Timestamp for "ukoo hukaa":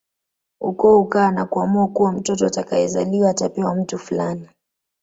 0.61-1.31